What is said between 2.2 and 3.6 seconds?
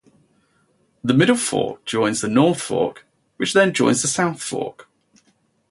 the North Fork, which